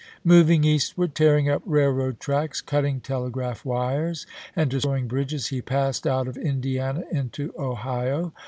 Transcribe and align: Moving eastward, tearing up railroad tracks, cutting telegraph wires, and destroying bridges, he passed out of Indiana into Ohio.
Moving 0.23 0.63
eastward, 0.63 1.13
tearing 1.13 1.47
up 1.47 1.61
railroad 1.63 2.19
tracks, 2.19 2.59
cutting 2.59 3.01
telegraph 3.01 3.63
wires, 3.63 4.25
and 4.55 4.71
destroying 4.71 5.07
bridges, 5.07 5.49
he 5.49 5.61
passed 5.61 6.07
out 6.07 6.27
of 6.27 6.37
Indiana 6.37 7.03
into 7.11 7.53
Ohio. 7.55 8.33